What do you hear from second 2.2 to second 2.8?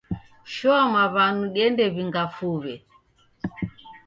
fuw'e